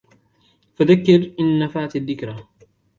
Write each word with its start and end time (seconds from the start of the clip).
فَذَكِّرْ 0.75 1.31
إِنْ 1.39 1.59
نَفَعَتِ 1.59 1.95
الذِّكْرَى 1.95 2.47